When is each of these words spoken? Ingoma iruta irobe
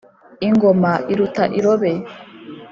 Ingoma 0.47 0.91
iruta 1.11 1.43
irobe 1.59 1.91